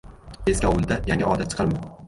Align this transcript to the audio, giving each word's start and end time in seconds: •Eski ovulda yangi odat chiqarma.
•Eski 0.53 0.69
ovulda 0.71 0.97
yangi 1.11 1.31
odat 1.35 1.55
chiqarma. 1.55 1.89